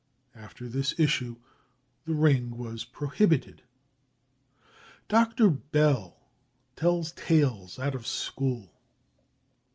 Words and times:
* 0.17 0.35
After 0.35 0.67
this 0.67 0.99
issue, 0.99 1.35
the 2.05 2.15
Ring 2.15 2.57
was 2.57 2.85
prohibited. 2.85 3.61
Dr. 5.07 5.47
Bell 5.51 6.17
tells 6.75 7.11
tales 7.11 7.77
out 7.77 7.93
of 7.93 8.07
school. 8.07 8.73